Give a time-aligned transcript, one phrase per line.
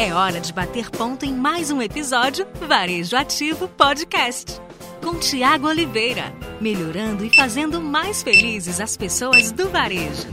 [0.00, 4.58] É hora de bater ponto em mais um episódio Varejo Ativo Podcast.
[5.04, 10.26] Com Tiago Oliveira, melhorando e fazendo mais felizes as pessoas do varejo.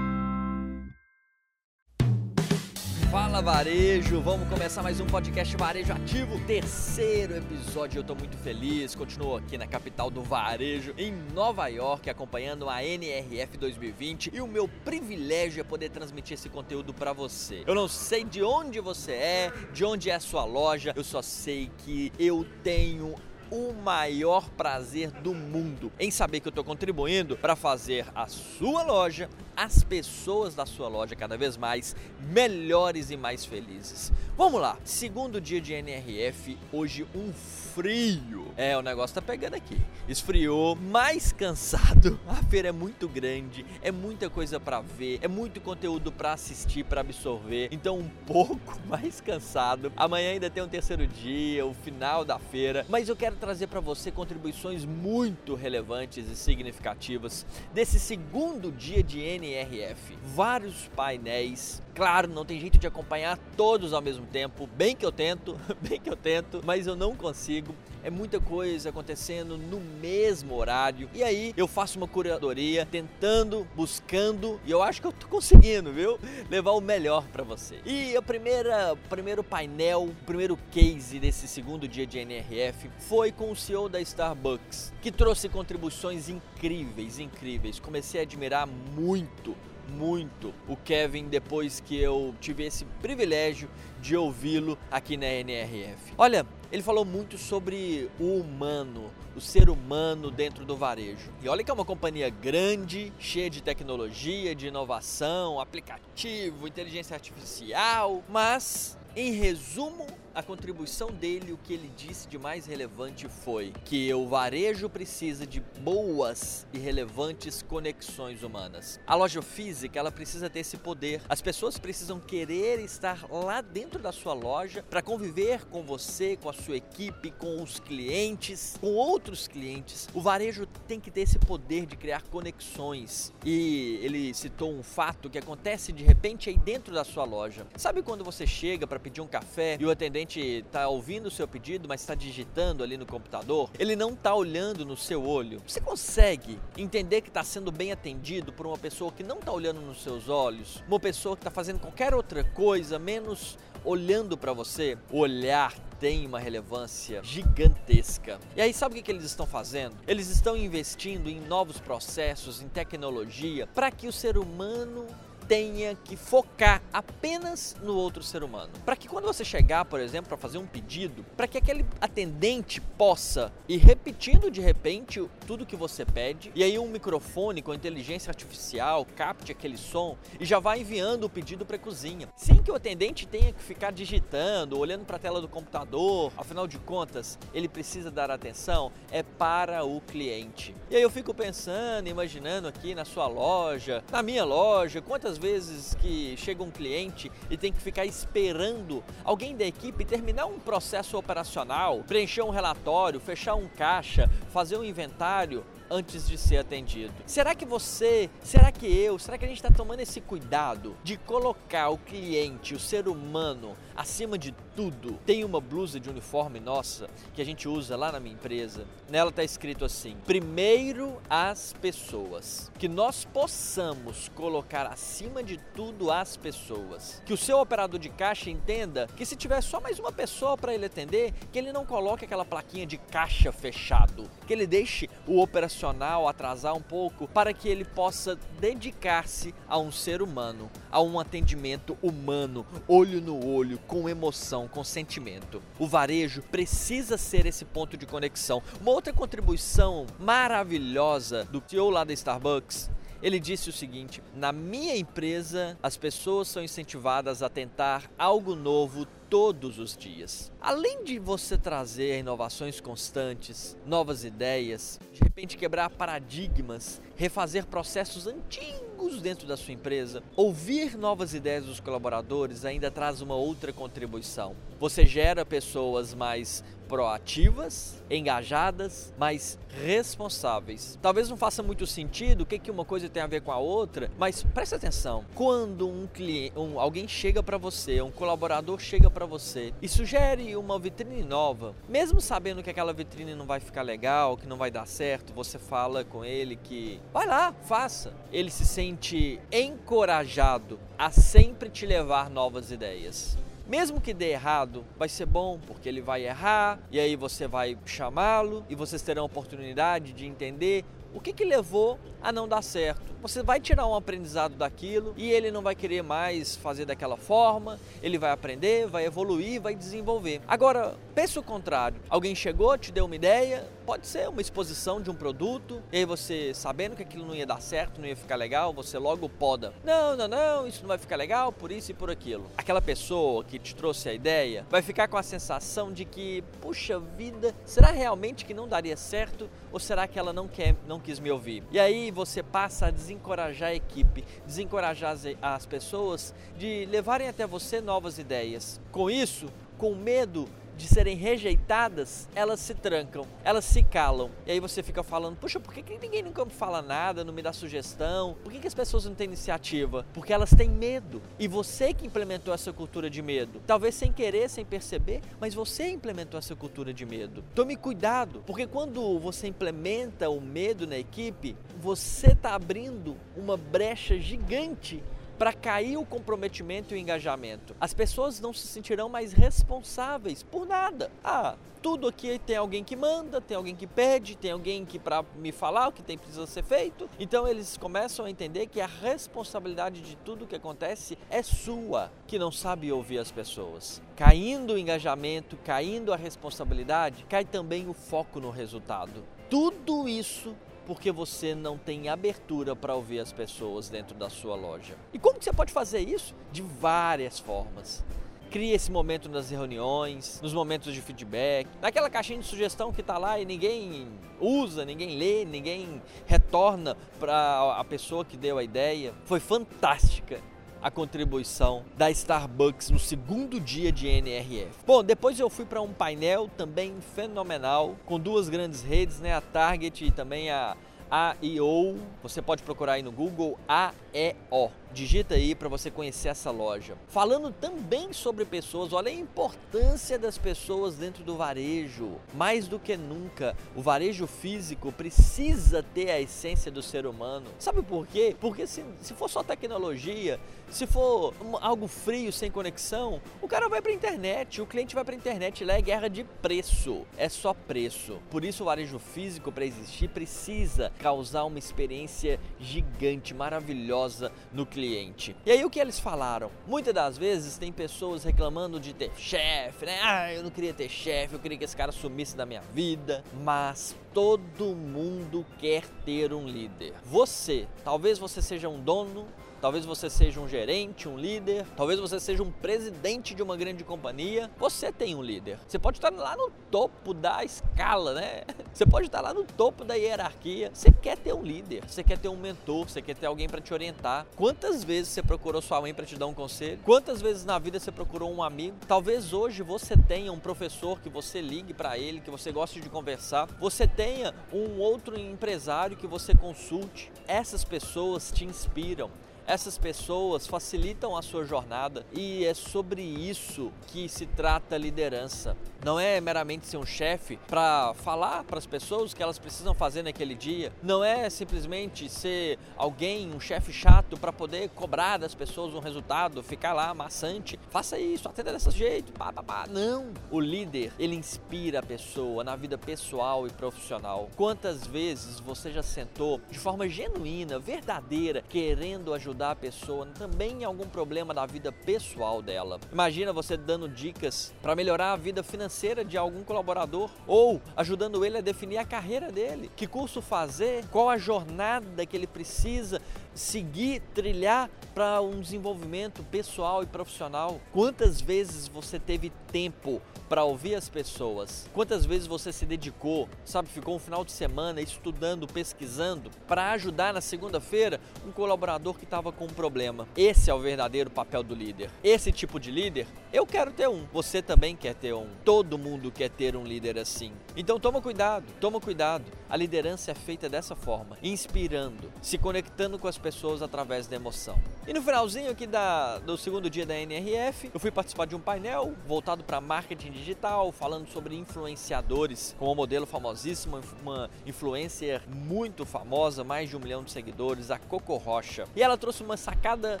[3.10, 7.98] Fala varejo, vamos começar mais um podcast Varejo Ativo, terceiro episódio.
[7.98, 12.84] Eu tô muito feliz, continuo aqui na capital do varejo, em Nova York, acompanhando a
[12.84, 17.64] NRF 2020 e o meu privilégio é poder transmitir esse conteúdo para você.
[17.66, 21.20] Eu não sei de onde você é, de onde é a sua loja, eu só
[21.20, 23.16] sei que eu tenho
[23.50, 28.82] o maior prazer do mundo em saber que eu estou contribuindo para fazer a sua
[28.82, 34.12] loja, as pessoas da sua loja cada vez mais melhores e mais felizes.
[34.36, 38.46] Vamos lá, segundo dia de NRF, hoje um frio.
[38.56, 39.80] É, o negócio tá pegando aqui.
[40.08, 42.18] Esfriou, mais cansado.
[42.26, 46.84] A feira é muito grande, é muita coisa para ver, é muito conteúdo para assistir,
[46.84, 47.68] para absorver.
[47.70, 49.92] Então um pouco mais cansado.
[49.96, 53.80] Amanhã ainda tem um terceiro dia, o final da feira, mas eu quero trazer para
[53.80, 60.16] você contribuições muito relevantes e significativas desse segundo dia de NRF.
[60.22, 65.10] Vários painéis, claro, não tem jeito de acompanhar todos ao mesmo tempo, bem que eu
[65.10, 67.74] tento, bem que eu tento, mas eu não consigo.
[68.02, 71.08] É muita coisa acontecendo no mesmo horário.
[71.12, 75.92] E aí eu faço uma curadoria, tentando, buscando, e eu acho que eu tô conseguindo,
[75.92, 76.18] viu?
[76.48, 77.80] Levar o melhor para você.
[77.84, 83.56] E primeira, primeiro painel, o primeiro case desse segundo dia de NRF foi com o
[83.56, 87.80] CEO da Starbucks, que trouxe contribuições incríveis, incríveis.
[87.80, 89.56] Comecei a admirar muito
[89.90, 93.68] muito o Kevin depois que eu tive esse privilégio
[94.00, 96.14] de ouvi-lo aqui na NRF.
[96.16, 101.30] Olha, ele falou muito sobre o humano, o ser humano dentro do varejo.
[101.42, 108.22] E olha que é uma companhia grande, cheia de tecnologia, de inovação, aplicativo, inteligência artificial,
[108.28, 114.12] mas em resumo, a contribuição dele, o que ele disse de mais relevante foi que
[114.14, 119.00] o varejo precisa de boas e relevantes conexões humanas.
[119.06, 121.20] A loja física, ela precisa ter esse poder.
[121.28, 126.48] As pessoas precisam querer estar lá dentro da sua loja para conviver com você, com
[126.48, 130.08] a sua equipe, com os clientes, com outros clientes.
[130.14, 133.32] O varejo tem que ter esse poder de criar conexões.
[133.44, 137.66] E ele citou um fato que acontece de repente aí dentro da sua loja.
[137.76, 141.46] Sabe quando você chega para pedir um café e o atendente está ouvindo o seu
[141.46, 145.62] pedido, mas está digitando ali no computador, ele não está olhando no seu olho.
[145.66, 149.80] Você consegue entender que está sendo bem atendido por uma pessoa que não está olhando
[149.80, 150.82] nos seus olhos?
[150.86, 154.98] Uma pessoa que está fazendo qualquer outra coisa, menos olhando para você?
[155.10, 158.40] O olhar tem uma relevância gigantesca.
[158.56, 159.94] E aí, sabe o que, eles estão fazendo?
[160.08, 165.06] Eles estão investindo em novos processos, em tecnologia, para que o ser humano
[165.50, 168.70] tenha que focar apenas no outro ser humano.
[168.84, 172.80] Para que quando você chegar, por exemplo, para fazer um pedido, para que aquele atendente
[172.80, 178.30] possa ir repetindo de repente tudo que você pede, e aí um microfone com inteligência
[178.30, 182.28] artificial capte aquele som e já vai enviando o pedido para a cozinha.
[182.34, 186.66] Sem que o atendente tenha que ficar digitando, olhando para a tela do computador, afinal
[186.66, 190.74] de contas, ele precisa dar atenção é para o cliente.
[190.90, 195.94] E aí eu fico pensando, imaginando aqui na sua loja, na minha loja, quantas vezes
[195.94, 201.18] que chega um cliente e tem que ficar esperando alguém da equipe terminar um processo
[201.18, 207.12] operacional, preencher um relatório, fechar um caixa, fazer um inventário antes de ser atendido.
[207.26, 211.16] Será que você, será que eu, será que a gente está tomando esse cuidado de
[211.16, 215.18] colocar o cliente, o ser humano, acima de tudo?
[215.26, 218.86] Tem uma blusa de uniforme nossa que a gente usa lá na minha empresa.
[219.08, 222.70] Nela está escrito assim: primeiro as pessoas.
[222.78, 227.20] Que nós possamos colocar acima de tudo as pessoas.
[227.26, 230.72] Que o seu operador de caixa entenda que se tiver só mais uma pessoa para
[230.72, 235.40] ele atender, que ele não coloque aquela plaquinha de caixa fechado, que ele deixe o
[235.40, 241.00] operacional profissional atrasar um pouco para que ele possa dedicar-se a um ser humano, a
[241.00, 245.62] um atendimento humano, olho no olho, com emoção, com sentimento.
[245.78, 248.62] O varejo precisa ser esse ponto de conexão.
[248.80, 252.90] Uma outra contribuição maravilhosa do CEO lá da Starbucks
[253.22, 259.06] ele disse o seguinte: na minha empresa, as pessoas são incentivadas a tentar algo novo
[259.30, 260.52] todos os dias.
[260.60, 269.22] Além de você trazer inovações constantes, novas ideias, de repente quebrar paradigmas, refazer processos antigos
[269.22, 274.56] dentro da sua empresa, ouvir novas ideias dos colaboradores ainda traz uma outra contribuição.
[274.80, 280.98] Você gera pessoas mais proativas, engajadas, mais responsáveis.
[281.00, 283.58] Talvez não faça muito sentido o que, que uma coisa tem a ver com a
[283.58, 285.24] outra, mas preste atenção.
[285.32, 289.86] Quando um cliente, um, alguém chega para você, um colaborador chega para para você e
[289.86, 294.56] sugere uma vitrine nova, mesmo sabendo que aquela vitrine não vai ficar legal, que não
[294.56, 298.14] vai dar certo, você fala com ele que vai lá, faça.
[298.32, 303.36] Ele se sente encorajado a sempre te levar novas ideias.
[303.68, 307.76] Mesmo que dê errado, vai ser bom, porque ele vai errar, e aí você vai
[307.84, 310.82] chamá-lo e vocês terão a oportunidade de entender
[311.14, 313.10] o que, que levou a não dar certo.
[313.22, 317.78] Você vai tirar um aprendizado daquilo e ele não vai querer mais fazer daquela forma,
[318.02, 320.40] ele vai aprender, vai evoluir, vai desenvolver.
[320.48, 325.10] Agora, pense o contrário: alguém chegou, te deu uma ideia, pode ser uma exposição de
[325.10, 328.36] um produto, e aí você, sabendo que aquilo não ia dar certo, não ia ficar
[328.36, 329.74] legal, você logo poda.
[329.84, 332.46] Não, não, não, isso não vai ficar legal por isso e por aquilo.
[332.56, 336.98] Aquela pessoa que te trouxe a ideia vai ficar com a sensação de que, puxa
[336.98, 341.18] vida, será realmente que não daria certo ou será que ela não quer, não quis
[341.18, 341.62] me ouvir?
[341.70, 347.46] E aí você passa a desencorajar a equipe, desencorajar as, as pessoas de levarem até
[347.46, 348.80] você novas ideias.
[348.92, 349.48] Com isso,
[349.78, 350.48] com medo
[350.80, 354.30] de serem rejeitadas, elas se trancam, elas se calam.
[354.46, 357.32] E aí você fica falando: Puxa, por que, que ninguém nunca me fala nada, não
[357.32, 358.36] me dá sugestão?
[358.42, 360.06] Por que, que as pessoas não têm iniciativa?
[360.14, 361.20] Porque elas têm medo.
[361.38, 365.90] E você que implementou essa cultura de medo, talvez sem querer, sem perceber, mas você
[365.90, 367.44] implementou essa cultura de medo.
[367.54, 374.18] Tome cuidado, porque quando você implementa o medo na equipe, você está abrindo uma brecha
[374.18, 375.02] gigante
[375.40, 377.74] para cair o comprometimento e o engajamento.
[377.80, 381.10] As pessoas não se sentirão mais responsáveis por nada.
[381.24, 385.24] Ah, tudo aqui tem alguém que manda, tem alguém que pede, tem alguém que para
[385.36, 387.08] me falar o que tem precisa ser feito.
[387.18, 392.38] Então eles começam a entender que a responsabilidade de tudo que acontece é sua, que
[392.38, 394.02] não sabe ouvir as pessoas.
[394.16, 399.24] Caindo o engajamento, caindo a responsabilidade, cai também o foco no resultado.
[399.48, 400.54] Tudo isso
[400.90, 404.96] porque você não tem abertura para ouvir as pessoas dentro da sua loja.
[405.12, 406.34] E como que você pode fazer isso?
[406.50, 408.04] De várias formas.
[408.50, 413.18] Crie esse momento nas reuniões, nos momentos de feedback, naquela caixinha de sugestão que está
[413.18, 414.08] lá e ninguém
[414.40, 419.14] usa, ninguém lê, ninguém retorna para a pessoa que deu a ideia.
[419.26, 420.40] Foi fantástica
[420.82, 424.70] a contribuição da Starbucks no segundo dia de NRF.
[424.86, 429.40] Bom, depois eu fui para um painel também fenomenal com duas grandes redes, né, a
[429.40, 430.76] Target e também a
[431.10, 431.98] AEO.
[432.22, 434.70] Você pode procurar aí no Google AEO.
[434.92, 436.96] Digita aí para você conhecer essa loja.
[437.08, 442.16] Falando também sobre pessoas, olha a importância das pessoas dentro do varejo.
[442.34, 447.46] Mais do que nunca, o varejo físico precisa ter a essência do ser humano.
[447.58, 448.36] Sabe por quê?
[448.40, 450.40] Porque se, se for só tecnologia,
[450.70, 455.04] se for algo frio, sem conexão, o cara vai para a internet, o cliente vai
[455.04, 455.64] para a internet.
[455.64, 458.18] Lá é guerra de preço, é só preço.
[458.28, 465.34] Por isso, o varejo físico, para existir, precisa causar uma experiência gigante, maravilhosa no cliente.
[465.46, 466.50] E aí o que eles falaram?
[466.66, 469.98] Muitas das vezes tem pessoas reclamando de ter chefe, né?
[470.02, 473.24] Ah, eu não queria ter chefe, eu queria que esse cara sumisse da minha vida.
[473.42, 476.92] Mas todo mundo quer ter um líder.
[477.04, 479.26] Você, talvez você seja um dono
[479.60, 483.84] Talvez você seja um gerente, um líder, talvez você seja um presidente de uma grande
[483.84, 484.50] companhia.
[484.58, 485.58] Você tem um líder.
[485.68, 488.42] Você pode estar lá no topo da escala, né?
[488.72, 490.70] Você pode estar lá no topo da hierarquia.
[490.72, 493.60] Você quer ter um líder, você quer ter um mentor, você quer ter alguém para
[493.60, 494.26] te orientar.
[494.36, 496.78] Quantas vezes você procurou sua mãe para te dar um conselho?
[496.84, 498.76] Quantas vezes na vida você procurou um amigo?
[498.86, 502.88] Talvez hoje você tenha um professor que você ligue para ele, que você goste de
[502.88, 503.48] conversar.
[503.58, 507.10] Você tenha um outro empresário que você consulte.
[507.26, 509.10] Essas pessoas te inspiram.
[509.50, 515.56] Essas pessoas facilitam a sua jornada e é sobre isso que se trata a liderança.
[515.84, 519.74] Não é meramente ser um chefe para falar para as pessoas o que elas precisam
[519.74, 520.72] fazer naquele dia.
[520.80, 526.44] Não é simplesmente ser alguém, um chefe chato para poder cobrar das pessoas um resultado,
[526.44, 527.58] ficar lá maçante.
[527.70, 529.64] Faça isso, atenda desse jeito, pá, pá, pá.
[529.68, 530.12] Não.
[530.30, 534.30] O líder, ele inspira a pessoa na vida pessoal e profissional.
[534.36, 540.64] Quantas vezes você já sentou de forma genuína, verdadeira, querendo ajudar a pessoa também em
[540.64, 542.78] algum problema da vida pessoal dela?
[542.92, 548.36] Imagina você dando dicas para melhorar a vida financeira de algum colaborador ou ajudando ele
[548.36, 553.00] a definir a carreira dele, que curso fazer, qual a jornada que ele precisa
[553.34, 557.60] seguir, trilhar para um desenvolvimento pessoal e profissional.
[557.72, 561.68] Quantas vezes você teve tempo para ouvir as pessoas?
[561.74, 567.12] Quantas vezes você se dedicou, sabe, ficou um final de semana estudando, pesquisando para ajudar
[567.12, 570.06] na segunda-feira um colaborador que estava com um problema?
[570.16, 571.90] Esse é o verdadeiro papel do líder.
[572.02, 574.06] Esse tipo de líder, eu quero ter um.
[574.12, 575.26] Você também quer ter um.
[575.44, 577.32] Todo mundo quer ter um líder assim.
[577.56, 579.24] Então toma cuidado, toma cuidado.
[579.48, 584.56] A liderança é feita dessa forma, inspirando, se conectando com as pessoas através da emoção.
[584.86, 588.40] E no finalzinho aqui da, do segundo dia da NRF, eu fui participar de um
[588.40, 588.94] painel
[589.40, 596.44] voltado para marketing digital, falando sobre influenciadores, com uma modelo famosíssima, uma influencer muito famosa,
[596.44, 598.66] mais de um milhão de seguidores, a Coco Rocha.
[598.76, 600.00] E ela trouxe uma sacada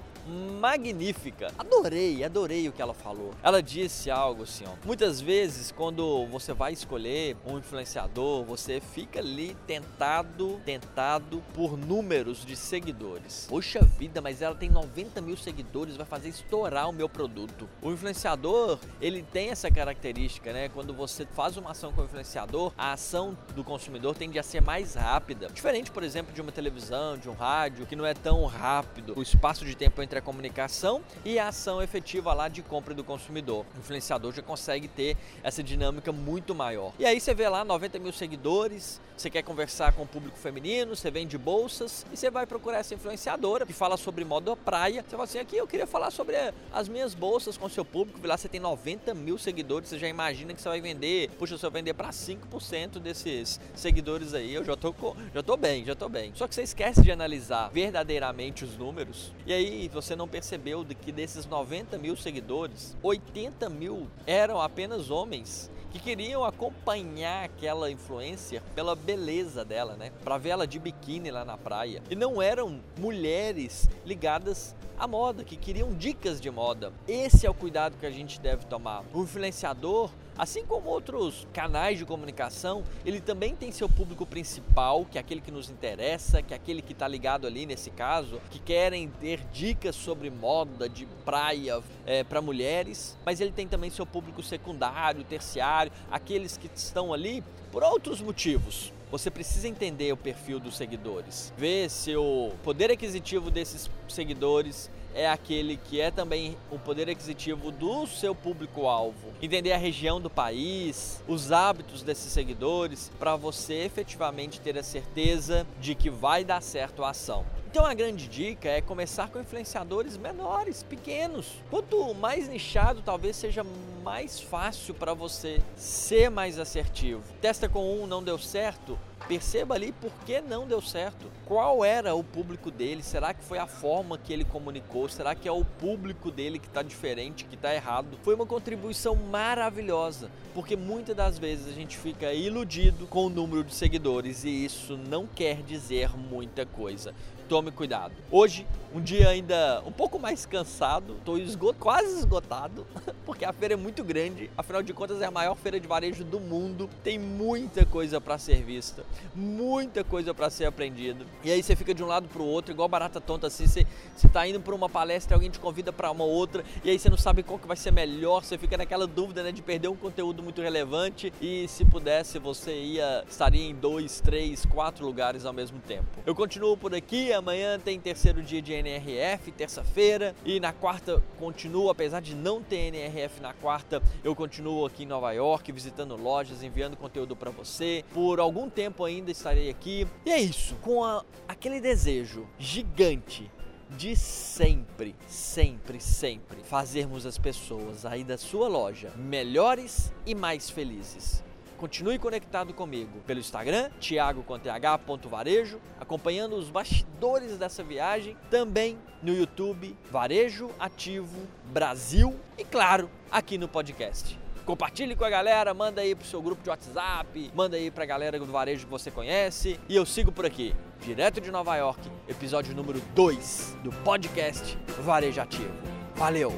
[0.60, 1.52] magnífica.
[1.58, 3.34] Adorei, adorei o que ela falou.
[3.42, 4.72] Ela disse algo assim, ó.
[4.84, 12.44] Muitas vezes, quando você vai escolher um influenciador, você fica ali tentado, tentado por números
[12.44, 13.46] de seguidores.
[13.48, 17.68] Poxa vida, mas ela tem 90 mil seguidores, vai fazer estourar o meu produto.
[17.82, 20.68] O influenciador, ele tem essa característica, né?
[20.68, 24.60] Quando você faz uma ação com o influenciador, a ação do consumidor tende a ser
[24.60, 25.48] mais rápida.
[25.48, 29.14] Diferente, por exemplo, de uma televisão, de um rádio, que não é tão rápido.
[29.16, 33.04] O espaço de tempo entre a comunicação e a ação efetiva lá de compra do
[33.04, 33.64] consumidor.
[33.76, 36.92] O influenciador já consegue ter essa dinâmica muito maior.
[36.98, 40.96] E aí você vê lá 90 mil seguidores, você quer conversar com o público feminino,
[40.96, 45.02] você vende bolsas e você vai procurar essa influenciadora que fala sobre moda praia.
[45.02, 46.36] Você fala assim: aqui eu queria falar sobre
[46.72, 48.26] as minhas bolsas com o seu público.
[48.26, 51.30] Lá você tem 90 mil seguidores, você já imagina que você vai vender.
[51.38, 54.94] Puxa, se eu vender para 5% desses seguidores aí, eu já tô,
[55.34, 56.32] já tô bem, já tô bem.
[56.34, 59.32] Só que você esquece de analisar verdadeiramente os números.
[59.46, 65.10] E aí você não percebeu de que desses 90 mil seguidores, 80 mil eram apenas
[65.10, 70.12] homens que queriam acompanhar aquela influencer pela beleza dela, né?
[70.22, 72.02] Para ver ela de biquíni lá na praia.
[72.08, 76.92] E não eram mulheres ligadas à moda, que queriam dicas de moda.
[77.08, 79.02] Esse é o cuidado que a gente deve tomar.
[79.14, 85.18] O influenciador Assim como outros canais de comunicação, ele também tem seu público principal, que
[85.18, 88.58] é aquele que nos interessa, que é aquele que está ligado ali nesse caso, que
[88.58, 94.06] querem ter dicas sobre moda de praia é, para mulheres, mas ele tem também seu
[94.06, 98.94] público secundário, terciário, aqueles que estão ali por outros motivos.
[99.10, 105.28] Você precisa entender o perfil dos seguidores, ver se o poder aquisitivo desses seguidores é
[105.28, 109.32] aquele que é também o poder aquisitivo do seu público-alvo.
[109.42, 115.66] Entender a região do país, os hábitos desses seguidores, para você efetivamente ter a certeza
[115.80, 117.44] de que vai dar certo a ação.
[117.70, 121.46] Então a grande dica é começar com influenciadores menores, pequenos.
[121.70, 123.64] Quanto mais nichado, talvez seja
[124.02, 127.22] mais fácil para você ser mais assertivo.
[127.40, 131.30] Testa com um, não deu certo, Perceba ali por que não deu certo.
[131.46, 133.02] Qual era o público dele?
[133.02, 135.08] Será que foi a forma que ele comunicou?
[135.08, 138.18] Será que é o público dele que está diferente, que está errado?
[138.22, 143.62] Foi uma contribuição maravilhosa, porque muitas das vezes a gente fica iludido com o número
[143.62, 147.14] de seguidores e isso não quer dizer muita coisa
[147.50, 148.14] tome cuidado.
[148.30, 148.64] Hoje,
[148.94, 152.86] um dia ainda um pouco mais cansado, estou quase esgotado,
[153.26, 156.22] porque a feira é muito grande, afinal de contas é a maior feira de varejo
[156.22, 159.04] do mundo, tem muita coisa para ser vista,
[159.34, 161.26] muita coisa para ser aprendido.
[161.42, 163.84] E aí você fica de um lado para o outro, igual barata tonta assim, você,
[164.16, 167.10] você tá indo para uma palestra, alguém te convida para uma outra, e aí você
[167.10, 169.96] não sabe qual que vai ser melhor, você fica naquela dúvida né, de perder um
[169.96, 175.52] conteúdo muito relevante e se pudesse você ia estaria em dois, três, quatro lugares ao
[175.52, 176.06] mesmo tempo.
[176.24, 181.90] Eu continuo por aqui, amanhã tem terceiro dia de NRF, terça-feira, e na quarta continuo,
[181.90, 186.62] apesar de não ter NRF na quarta, eu continuo aqui em Nova York, visitando lojas,
[186.62, 188.04] enviando conteúdo para você.
[188.12, 190.06] Por algum tempo ainda estarei aqui.
[190.24, 193.50] E é isso, com a, aquele desejo gigante
[193.96, 201.42] de sempre, sempre, sempre fazermos as pessoas aí da sua loja melhores e mais felizes.
[201.80, 210.70] Continue conectado comigo pelo Instagram, thiago.varejo, acompanhando os bastidores dessa viagem, também no YouTube Varejo
[210.78, 214.38] Ativo Brasil e claro, aqui no podcast.
[214.66, 218.38] Compartilhe com a galera, manda aí pro seu grupo de WhatsApp, manda aí pra galera
[218.38, 222.74] do varejo que você conhece e eu sigo por aqui, direto de Nova York, episódio
[222.74, 225.72] número 2 do podcast Varejo Ativo.
[226.14, 226.52] Valeu!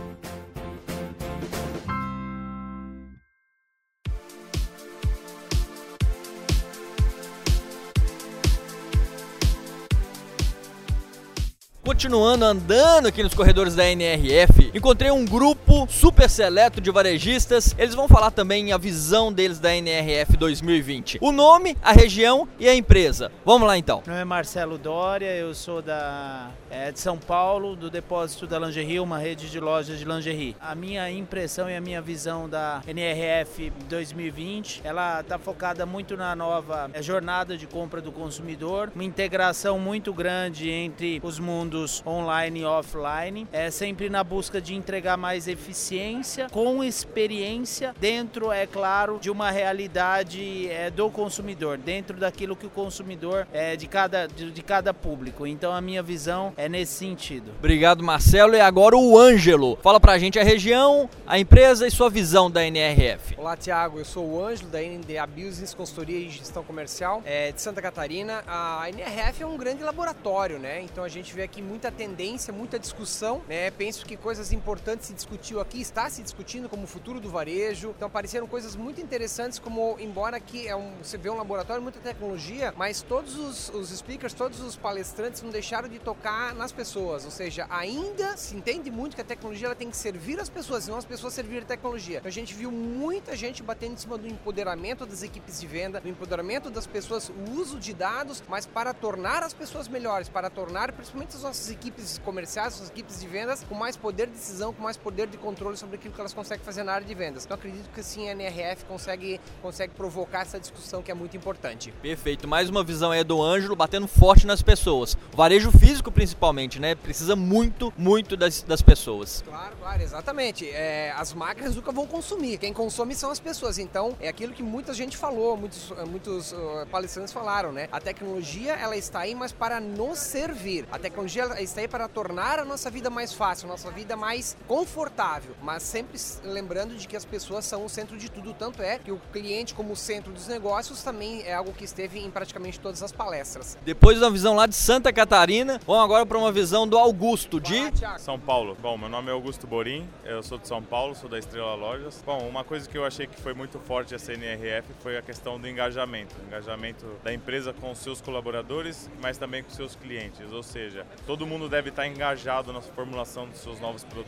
[12.03, 17.75] Continuando andando aqui nos corredores da NRF, encontrei um grupo super seleto de varejistas.
[17.77, 21.19] Eles vão falar também a visão deles da NRF 2020.
[21.21, 23.31] O nome, a região e a empresa.
[23.45, 24.03] Vamos lá então.
[24.07, 28.59] Meu nome é Marcelo Dória, eu sou da, é, de São Paulo, do depósito da
[28.59, 30.57] Lingerie, uma rede de lojas de lingerie.
[30.61, 36.35] A minha impressão e a minha visão da NRF 2020, ela está focada muito na
[36.35, 42.61] nova é, jornada de compra do consumidor, uma integração muito grande entre os mundos online
[42.61, 49.19] e offline, é sempre na busca de entregar mais eficiência com experiência dentro, é claro,
[49.21, 54.51] de uma realidade é, do consumidor, dentro daquilo que o consumidor é de cada, de,
[54.51, 55.47] de cada público.
[55.47, 57.53] Então a minha visão é nesse sentido.
[57.59, 58.55] Obrigado, Marcelo.
[58.55, 59.79] E agora o Ângelo.
[59.83, 63.35] Fala pra gente a região, a empresa e sua visão da NRF.
[63.37, 63.99] Olá, Tiago.
[63.99, 68.43] Eu sou o Ângelo da NDA Business Consultoria e Gestão Comercial é, de Santa Catarina.
[68.47, 70.83] A NRF é um grande laboratório, né?
[70.83, 73.71] Então a gente vê aqui muita tendência, muita discussão, né?
[73.71, 77.91] Penso que coisas importantes se discutiu aqui, está se discutindo como o futuro do varejo.
[77.97, 82.01] Então apareceram coisas muito interessantes, como embora aqui é um, você vê um laboratório, muita
[82.01, 87.25] tecnologia, mas todos os, os speakers, todos os palestrantes não deixaram de tocar nas pessoas.
[87.25, 90.89] Ou seja, ainda se entende muito que a tecnologia ela tem que servir as pessoas,
[90.89, 92.19] não as pessoas servir a tecnologia.
[92.19, 96.01] Então, a gente viu muita gente batendo em cima do empoderamento das equipes de venda,
[96.01, 100.51] do empoderamento das pessoas, o uso de dados, mas para tornar as pessoas melhores, para
[100.51, 104.73] tornar principalmente as nossas equipes comerciais, as equipes de vendas com mais poder de decisão,
[104.73, 107.45] com mais poder de controle sobre aquilo que elas conseguem fazer na área de vendas.
[107.45, 111.93] Então acredito que sim, a NRF consegue, consegue provocar essa discussão que é muito importante.
[112.03, 112.49] Perfeito.
[112.49, 115.17] Mais uma visão aí do Ângelo batendo forte nas pessoas.
[115.33, 116.95] O varejo físico principalmente, né?
[116.95, 119.43] Precisa muito, muito das, das pessoas.
[119.47, 120.69] Claro, claro, exatamente.
[120.69, 122.59] É, as máquinas nunca vão consumir.
[122.59, 123.79] Quem consome são as pessoas.
[123.79, 127.89] Então é aquilo que muita gente falou, muitos, muitos uh, palestrantes falaram, né?
[127.93, 130.87] A tecnologia ela está aí, mas para nos servir.
[130.91, 134.32] A tecnologia está aí para tornar a nossa vida mais fácil, a nossa vida mais
[134.67, 138.55] confortável, mas sempre lembrando de que as pessoas são o centro de tudo.
[138.55, 142.31] Tanto é que o cliente, como centro dos negócios, também é algo que esteve em
[142.31, 143.77] praticamente todas as palestras.
[143.85, 147.81] Depois da visão lá de Santa Catarina, vamos agora para uma visão do Augusto de
[148.19, 148.77] São Paulo.
[148.81, 152.23] Bom, meu nome é Augusto Borim, eu sou de São Paulo, sou da Estrela Lojas.
[152.25, 155.61] Bom, uma coisa que eu achei que foi muito forte essa NRF foi a questão
[155.61, 156.35] do engajamento.
[156.43, 160.53] O engajamento da empresa com os seus colaboradores, mas também com seus clientes.
[160.53, 164.22] Ou seja, todo mundo deve estar engajado na formulação dos seus novos produtos,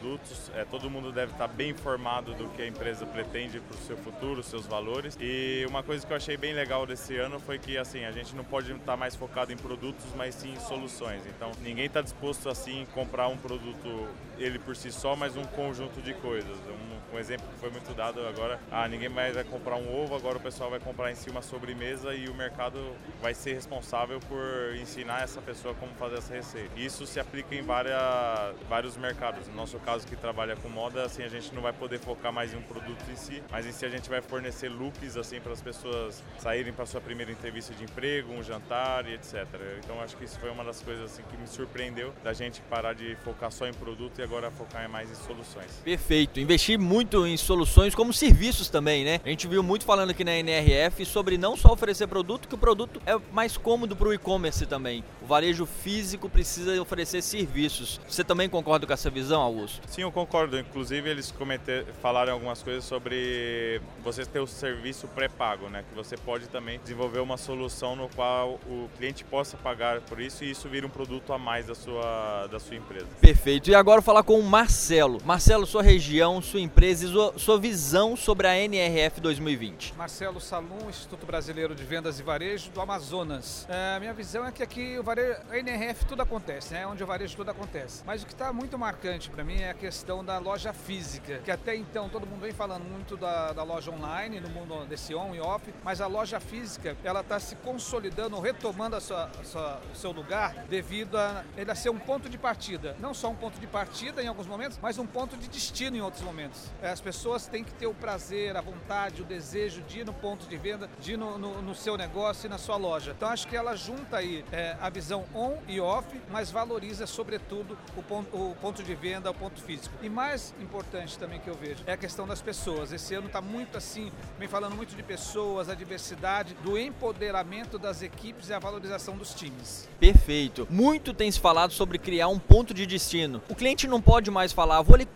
[0.54, 3.96] é, todo mundo deve estar bem informado do que a empresa pretende para o seu
[3.96, 5.16] futuro, seus valores.
[5.20, 8.34] E uma coisa que eu achei bem legal desse ano foi que assim a gente
[8.34, 11.22] não pode estar mais focado em produtos, mas sim em soluções.
[11.26, 16.00] Então ninguém está disposto assim comprar um produto ele por si só, mas um conjunto
[16.00, 16.56] de coisas.
[16.58, 20.14] Um, um, exemplo que foi muito dado agora, ah, ninguém mais vai comprar um ovo,
[20.14, 24.18] agora o pessoal vai comprar em si uma sobremesa e o mercado vai ser responsável
[24.20, 26.70] por ensinar essa pessoa como fazer essa receita.
[26.76, 29.46] Isso se aplica em várias, vários mercados.
[29.48, 32.52] No nosso caso que trabalha com moda, assim a gente não vai poder focar mais
[32.52, 35.52] em um produto em si, mas em si a gente vai fornecer looks assim para
[35.52, 39.46] as pessoas saírem para sua primeira entrevista de emprego, um jantar e etc.
[39.78, 42.94] Então acho que isso foi uma das coisas assim que me surpreendeu da gente parar
[42.94, 45.70] de focar só em produto e agora focar mais em soluções.
[45.84, 46.40] Perfeito.
[46.40, 49.20] Investir muito em soluções como serviços também, né?
[49.24, 52.58] A gente viu muito falando aqui na NRF sobre não só oferecer produto, que o
[52.58, 55.04] produto é mais cômodo para o e-commerce também.
[55.22, 58.00] O varejo físico precisa oferecer serviços.
[58.08, 59.80] Você também concorda com essa visão, Augusto?
[59.86, 60.58] Sim, eu concordo.
[60.58, 65.84] Inclusive, eles cometer, falaram algumas coisas sobre você ter o serviço pré-pago, né?
[65.88, 70.44] Que você pode também desenvolver uma solução no qual o cliente possa pagar por isso
[70.44, 73.06] e isso vira um produto a mais da sua, da sua empresa.
[73.20, 73.70] Perfeito.
[73.70, 75.20] E agora falar com o Marcelo.
[75.24, 79.94] Marcelo, sua região, sua empresa e sua, visão sobre a NRF 2020.
[79.96, 83.66] Marcelo Salum, Instituto Brasileiro de Vendas e Varejo do Amazonas.
[83.68, 86.86] É, minha visão é que aqui o varejo, a NRF tudo acontece, né?
[86.86, 88.04] Onde o varejo tudo acontece.
[88.06, 91.50] Mas o que está muito marcante para mim é a questão da loja física, que
[91.50, 95.34] até então todo mundo vem falando muito da, da loja online, no mundo desse on
[95.34, 100.12] e off, mas a loja física ela está se consolidando, retomando a a o seu
[100.12, 102.96] lugar devido a ele ser um ponto de partida.
[103.00, 106.00] Não só um ponto de partida em alguns momentos, mas um ponto de destino em
[106.00, 106.70] outros momentos.
[106.82, 110.12] É, as pessoas têm que ter o prazer, a vontade, o desejo de ir no
[110.12, 113.12] ponto de venda, de ir no, no, no seu negócio e na sua loja.
[113.16, 117.78] Então acho que ela junta aí é, a visão on e off, mas valoriza sobretudo
[117.96, 119.94] o ponto, o ponto de venda, o ponto físico.
[120.02, 122.92] E mais importante também que eu vejo é a questão das pessoas.
[122.92, 128.02] Esse ano está muito assim, vem falando muito de pessoas, a diversidade, do empoderamento das
[128.02, 129.88] equipes e a valorização dos times.
[129.98, 130.66] Perfeito.
[130.70, 133.42] Muito tem se falado sobre criar um ponto de destino.
[133.48, 135.08] O cliente não pode mais falar, vou ali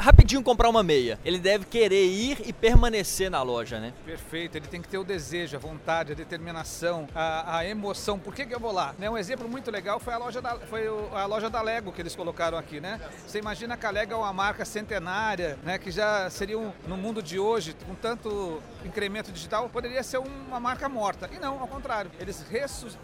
[0.00, 1.18] rapidinho comprar uma meia.
[1.24, 3.92] Ele deve querer ir e permanecer na loja, né?
[4.04, 4.56] Perfeito.
[4.56, 8.18] Ele tem que ter o desejo, a vontade, a determinação, a, a emoção.
[8.18, 8.94] Por que, que eu vou lá?
[8.98, 9.08] Né?
[9.08, 12.14] Um exemplo muito legal foi a loja da, foi a loja da Lego que eles
[12.14, 13.00] colocaram aqui, né?
[13.26, 15.78] Você imagina que a Lego é uma marca centenária, né?
[15.78, 20.60] Que já seria um, no mundo de hoje, com tanto incremento digital, poderia ser uma
[20.60, 21.28] marca morta.
[21.32, 22.10] E não, ao contrário.
[22.20, 22.44] Eles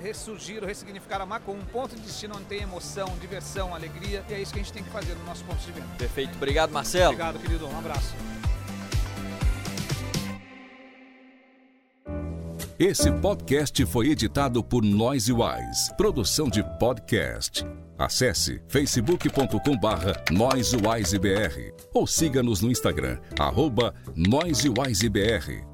[0.00, 4.24] ressurgiram, ressignificaram a marca com um ponto de destino onde tem emoção, diversão, alegria.
[4.28, 5.86] E é isso que a gente tem que fazer no nosso ponto de venda.
[5.98, 6.34] Perfeito.
[6.36, 7.12] Obrigado, Marcelo.
[7.14, 7.66] Obrigado, querido.
[7.66, 8.14] Um abraço.
[12.78, 17.64] Esse podcast foi editado por Noise Wise, produção de podcast.
[17.96, 25.64] Acesse facebook.com barra NoiseWiseBR ou siga-nos no Instagram, arroba NoiseWiseBR.